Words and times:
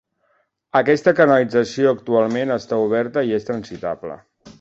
Aquesta 0.77 1.11
canalització 1.19 1.93
actualment 1.97 2.55
està 2.57 2.79
oberta 2.87 3.25
i 3.29 3.37
és 3.39 3.47
transitable. 3.51 4.17